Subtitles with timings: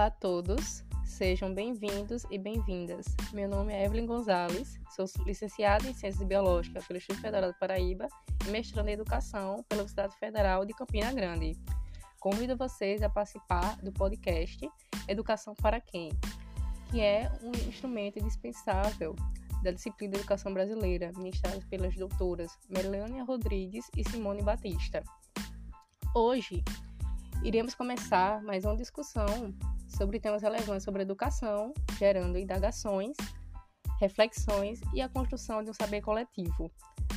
[0.00, 3.04] Olá a todos, sejam bem-vindos e bem-vindas.
[3.34, 8.08] Meu nome é Evelyn Gonzalez, sou licenciada em Ciências Biológicas pelo Instituto Federal do Paraíba
[8.46, 11.54] e mestrando em Educação pela Universidade Federal de Campina Grande.
[12.18, 14.66] Convido vocês a participar do podcast
[15.06, 16.08] Educação para Quem,
[16.90, 19.14] que é um instrumento indispensável
[19.62, 25.02] da disciplina de Educação Brasileira, ministrado pelas doutoras Melania Rodrigues e Simone Batista.
[26.14, 26.64] Hoje,
[27.44, 29.54] iremos começar mais uma discussão
[29.96, 33.16] sobre temas relevantes sobre educação, gerando indagações,
[34.00, 36.70] reflexões e a construção de um saber coletivo,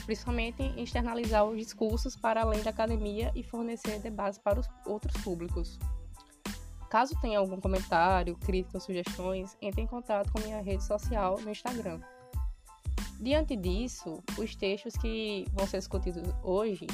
[0.06, 5.80] principalmente externalizar os discursos para além da academia e fornecer debates para os outros públicos.
[6.90, 11.50] Caso tenha algum comentário, crítica ou sugestões, entre em contato com minha rede social no
[11.50, 12.00] Instagram.
[13.20, 16.86] Diante disso, os textos que vão ser discutidos hoje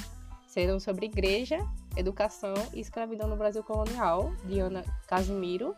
[0.47, 1.57] serão sobre igreja,
[1.95, 5.75] educação e escravidão no Brasil colonial, de Ana Casimiro,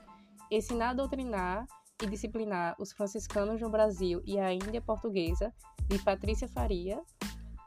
[0.49, 1.65] ensinar doutrinar
[2.01, 5.53] e disciplinar os franciscanos no Brasil e a Índia Portuguesa,
[5.87, 6.99] de Patrícia Faria,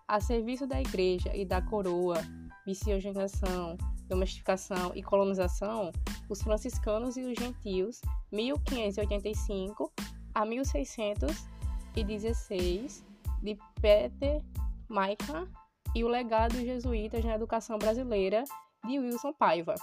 [0.06, 2.20] a serviço da igreja e da coroa,
[2.66, 5.91] miscigenação, domesticação e colonização,
[6.28, 9.91] os franciscanos e os gentios, 1585
[10.34, 13.02] a 1616,
[13.42, 14.42] de Peter
[14.88, 15.48] Maica
[15.95, 18.45] e o legado dos jesuítas na educação brasileira,
[18.84, 19.75] de Wilson Paiva.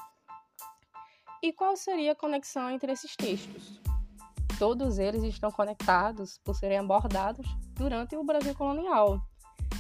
[1.42, 3.82] E qual seria a conexão entre esses textos?
[4.60, 9.20] Todos eles estão conectados por serem abordados durante o Brasil colonial.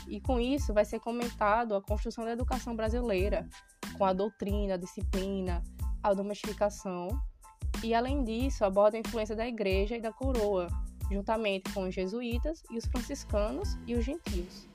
[0.07, 3.47] E com isso vai ser comentado a construção da educação brasileira,
[3.97, 5.61] com a doutrina, a disciplina,
[6.01, 7.09] a domesticação.
[7.83, 10.65] E além disso, aborda a influência da igreja e da coroa,
[11.11, 14.70] juntamente com os jesuítas e os franciscanos e os gentios.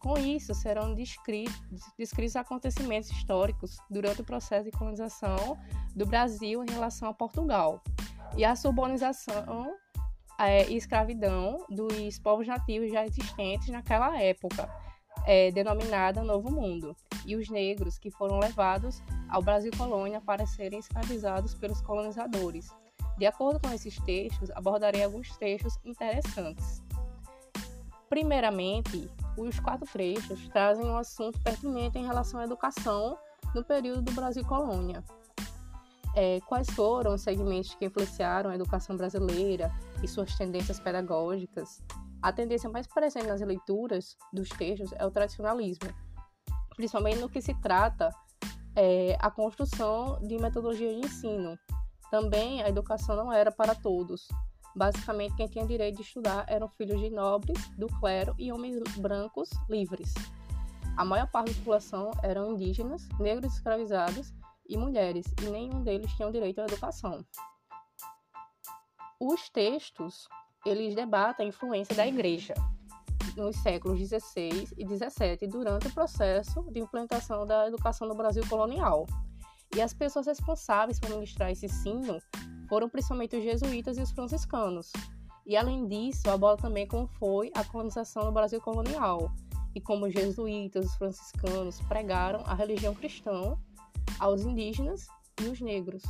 [0.00, 1.60] Com isso, serão descritos,
[1.98, 5.58] descritos acontecimentos históricos durante o processo de colonização
[5.94, 7.82] do Brasil em relação a Portugal
[8.34, 9.76] e a surbanização
[10.38, 14.70] é, e escravidão dos povos nativos já existentes naquela época,
[15.26, 16.96] é, denominada Novo Mundo,
[17.26, 22.70] e os negros que foram levados ao Brasil colônia para serem escravizados pelos colonizadores.
[23.18, 26.82] De acordo com esses textos, abordarei alguns textos interessantes.
[28.08, 29.10] Primeiramente,
[29.48, 33.18] os quatro trechos trazem um assunto pertinente em relação à educação
[33.54, 35.02] no período do Brasil colônia.
[36.14, 41.82] É, quais foram os segmentos que influenciaram a educação brasileira e suas tendências pedagógicas?
[42.20, 45.88] A tendência mais presente nas leituras dos textos é o tradicionalismo,
[46.76, 48.10] principalmente no que se trata
[48.76, 51.58] é, a construção de metodologia de ensino.
[52.10, 54.26] Também a educação não era para todos,
[54.74, 59.50] Basicamente, quem tinha direito de estudar eram filhos de nobres, do clero e homens brancos
[59.68, 60.14] livres.
[60.96, 64.32] A maior parte da população eram indígenas, negros escravizados
[64.68, 67.24] e mulheres, e nenhum deles tinha direito à educação.
[69.18, 70.28] Os textos,
[70.64, 72.54] eles debatem a influência da igreja
[73.36, 79.06] nos séculos 16 e 17 durante o processo de implantação da educação no Brasil colonial.
[79.74, 82.18] E as pessoas responsáveis por ministrar esse ensino
[82.70, 84.92] foram principalmente os jesuítas e os franciscanos.
[85.44, 89.34] E além disso, aborda também como foi a colonização no Brasil colonial
[89.74, 93.58] e como os jesuítas, os franciscanos pregaram a religião cristã
[94.20, 95.08] aos indígenas
[95.42, 96.04] e os negros.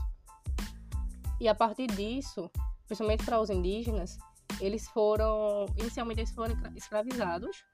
[1.41, 2.50] E a partir disso,
[2.87, 4.19] principalmente para os indígenas,
[4.60, 7.65] eles foram inicialmente eles foram escravizados,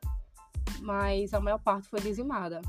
[0.81, 2.63] mas a maior parte foi dizimada.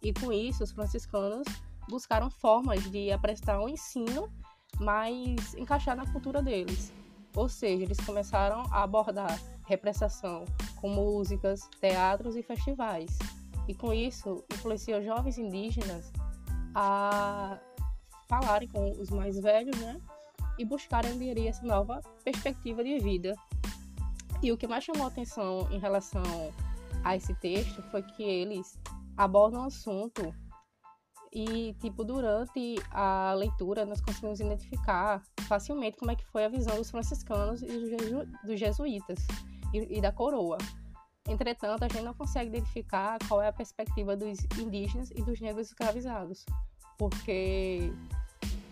[0.00, 1.48] E com isso, os franciscanos
[1.88, 4.32] buscaram formas de aprestar um ensino
[4.80, 6.92] mais encaixar na cultura deles.
[7.34, 10.44] Ou seja, eles começaram a abordar representação
[10.76, 13.18] com músicas, teatros e festivais.
[13.66, 16.12] E com isso, influenciou jovens indígenas
[16.74, 17.58] a
[18.28, 20.00] falarem com os mais velhos, né?
[20.58, 23.34] E buscarem aderir essa nova perspectiva de vida.
[24.42, 26.22] E o que mais chamou atenção em relação
[27.02, 28.78] a esse texto foi que eles
[29.16, 30.34] abordam um assunto
[31.34, 36.76] e, tipo, durante a leitura, nós conseguimos identificar facilmente como é que foi a visão
[36.76, 39.18] dos franciscanos e dos, jesu dos jesuítas
[39.72, 40.58] e, e da coroa.
[41.28, 45.66] Entretanto, a gente não consegue identificar qual é a perspectiva dos indígenas e dos negros
[45.66, 46.46] escravizados,
[46.96, 47.92] porque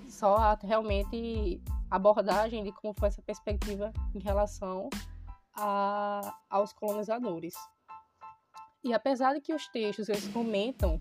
[0.09, 1.61] só há realmente
[1.91, 4.89] abordagem de como foi essa perspectiva em relação
[5.57, 7.55] a, aos colonizadores.
[8.85, 11.01] E apesar de que os textos eles comentam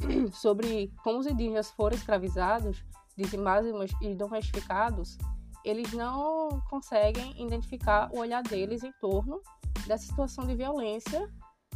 [0.32, 2.84] sobre como os indígenas foram escravizados,
[3.16, 3.70] dizimados
[4.00, 5.18] e domesticados,
[5.64, 9.40] eles não conseguem identificar o olhar deles em torno
[9.86, 11.30] dessa situação de violência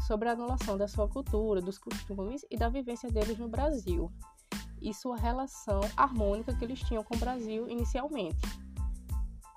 [0.06, 4.10] sobre a anulação da sua cultura, dos costumes e da vivência deles no Brasil.
[4.80, 8.42] e sua relação harmônica que eles tinham com o Brasil inicialmente.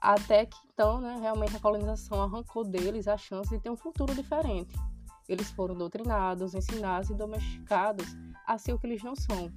[0.02, 4.16] Até que então, né, realmente a colonização arrancou deles a chance de ter um futuro
[4.16, 4.74] diferente.
[5.28, 8.06] Eles foram doutrinados, ensinados e domesticados
[8.46, 9.52] a ser o que eles não são.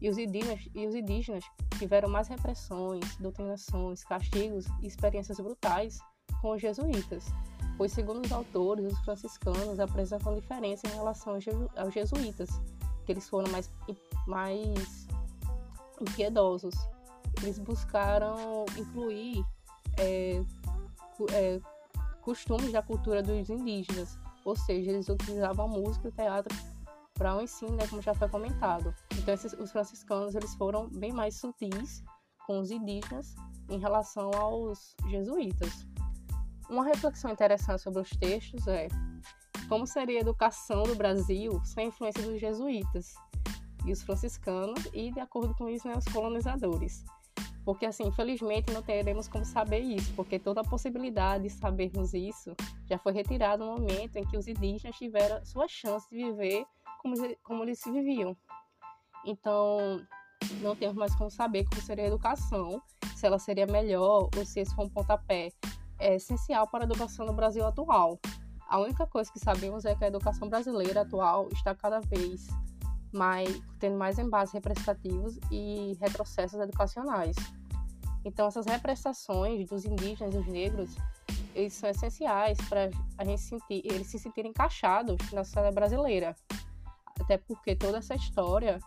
[0.00, 1.44] E os indígenas, e os indígenas
[1.78, 5.98] tiveram mais repressões, doutrinações, castigos e experiências brutais
[6.40, 7.24] com os jesuítas,
[7.76, 11.34] pois, segundo os autores, os franciscanos apresentam diferença em relação
[11.76, 12.48] aos jesuítas,
[13.04, 13.70] que eles foram mais,
[14.26, 15.06] mais
[16.00, 16.74] impiedosos.
[17.42, 19.44] Eles buscaram incluir
[19.96, 20.42] é,
[21.32, 21.60] é,
[22.20, 24.18] costumes da cultura dos indígenas,
[24.48, 26.56] ou seja, eles utilizavam a música e o teatro
[27.14, 28.94] para o ensino, né, como já foi comentado.
[29.18, 32.02] Então, esses, os franciscanos eles foram bem mais sutis
[32.46, 33.34] com os indígenas
[33.68, 35.86] em relação aos jesuítas.
[36.70, 38.88] Uma reflexão interessante sobre os textos é
[39.68, 43.14] como seria a educação do Brasil sem a influência dos jesuítas
[43.84, 47.04] e os franciscanos e, de acordo com isso, né, os colonizadores.
[47.68, 52.56] Porque, assim, infelizmente não teremos como saber isso, porque toda a possibilidade de sabermos isso
[52.86, 56.64] já foi retirada no momento em que os indígenas tiveram sua chance de viver
[57.02, 58.34] como, como eles se viviam.
[59.22, 60.00] Então,
[60.62, 62.80] não temos mais como saber como seria a educação,
[63.14, 65.50] se ela seria melhor ou se esse for um pontapé
[65.98, 68.18] é essencial para a educação no Brasil atual.
[68.66, 72.46] A única coisa que sabemos é que a educação brasileira atual está cada vez
[73.12, 77.36] mais tendo mais embates representativos e retrocessos educacionais.
[78.28, 80.94] Então, essas represtações dos indígenas dos negros,
[81.54, 86.36] eles são essenciais para a gente sentir, eles se sentirem encaixados na sociedade brasileira.
[87.18, 88.78] Até porque toda essa história,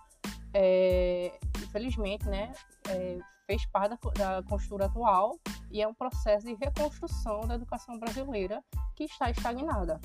[0.54, 2.54] é, infelizmente, né,
[2.88, 3.18] é,
[3.48, 5.40] fez parte da, da construção atual
[5.72, 8.64] e é um processo de reconstrução da educação brasileira
[8.96, 10.00] que está estagnada.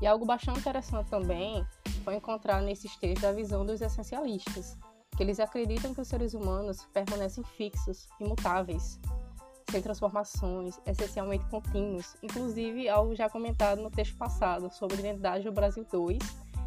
[0.00, 1.66] E algo bastante interessante também
[2.04, 4.78] foi encontrar nesses textos a visão dos essencialistas,
[5.18, 9.00] que eles acreditam que os seres humanos permanecem fixos, imutáveis,
[9.68, 15.50] sem transformações, essencialmente contínuos, inclusive algo já comentado no texto passado sobre a identidade do
[15.50, 16.18] Brasil 2,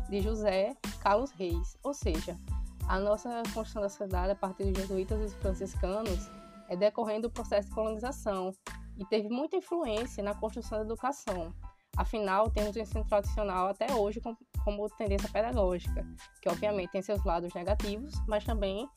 [0.09, 2.37] de José Carlos Reis, ou seja,
[2.89, 6.29] a nossa construção da sociedade a partir dos jesuítas e franciscanos
[6.67, 8.53] é decorrendo do processo de colonização
[8.97, 11.53] e teve muita influência na construção da educação.
[11.95, 14.19] Afinal, temos o ensino tradicional até hoje
[14.63, 16.05] como, tendência pedagógica,
[16.41, 18.87] que obviamente tem seus lados negativos, mas também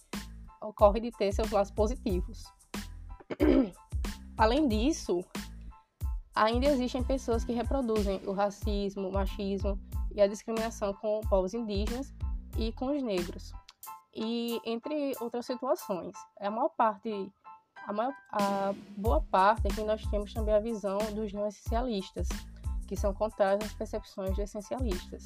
[0.61, 2.44] ocorre de ter seus lados positivos.
[4.37, 5.25] Além disso,
[6.34, 9.78] ainda existem pessoas que reproduzem o racismo, o machismo
[10.14, 12.12] e a discriminação com povos indígenas
[12.56, 13.52] e com os negros.
[14.14, 17.32] E entre outras situações, a maior parte
[17.87, 22.28] a, maior, a boa parte é que nós temos também a visão dos não essencialistas,
[22.87, 25.25] que são contrários às percepções dos essencialistas.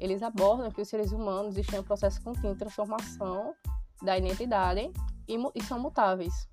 [0.00, 3.54] Eles abordam que os seres humanos estão em um processo contínuo de transformação
[4.02, 4.90] da identidade
[5.28, 6.48] e, e são mutáveis,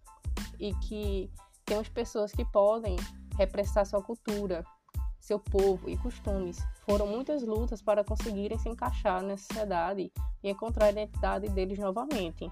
[0.59, 1.31] e que
[1.65, 2.97] temos pessoas que podem
[3.37, 4.65] repressar sua cultura,
[5.17, 6.59] seu povo e costumes.
[6.85, 10.11] Foram muitas lutas para conseguirem se encaixar na sociedade
[10.43, 12.51] e encontrar a identidade deles novamente.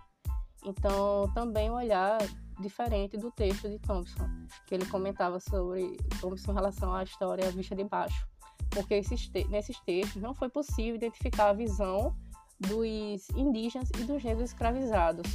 [0.63, 2.19] Então, também olhar
[2.61, 4.29] diferente do texto de Thompson,
[4.65, 8.25] que ele comentava sobre Thompson em relação à história vista de baixo,
[8.75, 12.13] porque te nesses textos não foi possível identificar a visão
[12.59, 15.25] dos indígenas e dos negros escravizados.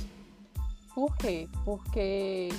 [0.94, 1.49] Por quê?
[1.64, 2.50] Porque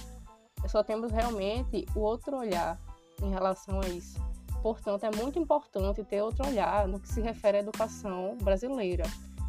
[0.67, 2.79] só temos realmente o outro olhar
[3.21, 4.19] em relação a isso.
[4.63, 9.03] Portanto, é muito importante ter outro olhar no que se refere à educação brasileira.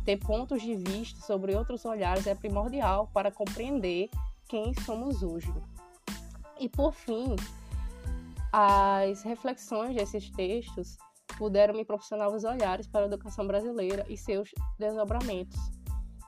[0.05, 4.11] Ter pontos de vista sobre outros olhares é primordial para compreender
[4.49, 5.53] quem somos hoje.
[6.59, 7.37] E por fim,
[8.51, 10.99] as reflexões desses textos
[11.43, 15.59] puderam me proporcionar os olhares para a educação brasileira e seus desdobramentos.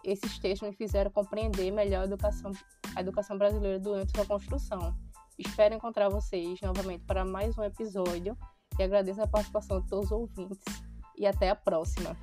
[0.02, 2.50] Esses textos me fizeram compreender melhor a educação,
[2.97, 4.92] a educação brasileira durante sua construção.
[5.38, 8.37] Espero encontrar vocês novamente para mais um episódio
[8.76, 10.83] e agradeço a participação de todos os ouvintes.
[11.16, 12.16] E até a próxima!